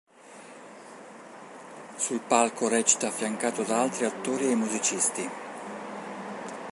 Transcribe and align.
Sul 1.95 2.21
palco 2.21 2.67
recita 2.67 3.09
affiancato 3.09 3.61
da 3.61 3.83
altri 3.83 4.05
attori 4.05 4.49
e 4.49 4.55
musicisti. 4.55 5.29